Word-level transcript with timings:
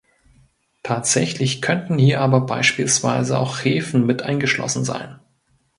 Tatsächlich 0.81 1.61
könnten 1.61 1.99
hier 1.99 2.21
aber 2.21 2.41
beispielsweise 2.47 3.37
auch 3.37 3.63
Hefen 3.63 4.03
mit 4.03 4.23
eingeschlossen 4.23 4.83
sein. 4.83 5.19